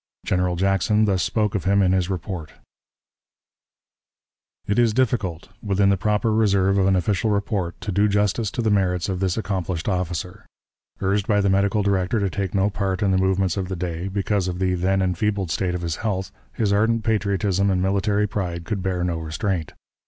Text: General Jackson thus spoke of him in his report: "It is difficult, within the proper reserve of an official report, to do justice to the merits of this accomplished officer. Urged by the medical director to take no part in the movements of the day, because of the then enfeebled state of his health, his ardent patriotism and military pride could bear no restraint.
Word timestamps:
General 0.25 0.55
Jackson 0.55 1.05
thus 1.05 1.21
spoke 1.21 1.53
of 1.53 1.65
him 1.65 1.83
in 1.83 1.91
his 1.91 2.09
report: 2.09 2.53
"It 4.65 4.79
is 4.79 4.95
difficult, 4.95 5.49
within 5.61 5.89
the 5.89 5.95
proper 5.95 6.33
reserve 6.33 6.79
of 6.79 6.87
an 6.87 6.95
official 6.95 7.29
report, 7.29 7.79
to 7.81 7.91
do 7.91 8.07
justice 8.07 8.49
to 8.49 8.63
the 8.63 8.71
merits 8.71 9.09
of 9.09 9.19
this 9.19 9.37
accomplished 9.37 9.87
officer. 9.87 10.43
Urged 11.01 11.27
by 11.27 11.39
the 11.39 11.51
medical 11.51 11.83
director 11.83 12.19
to 12.19 12.31
take 12.31 12.55
no 12.55 12.71
part 12.71 13.03
in 13.03 13.11
the 13.11 13.17
movements 13.19 13.57
of 13.57 13.67
the 13.67 13.75
day, 13.75 14.07
because 14.07 14.47
of 14.47 14.57
the 14.57 14.73
then 14.73 15.03
enfeebled 15.03 15.51
state 15.51 15.75
of 15.75 15.83
his 15.83 15.97
health, 15.97 16.31
his 16.51 16.73
ardent 16.73 17.03
patriotism 17.03 17.69
and 17.69 17.79
military 17.83 18.25
pride 18.27 18.65
could 18.65 18.81
bear 18.81 19.03
no 19.03 19.19
restraint. 19.19 19.73